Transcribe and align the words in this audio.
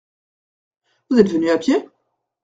Vous 1.11 1.19
êtes 1.19 1.29
venu 1.29 1.51
à 1.51 1.59
pied? 1.59 1.87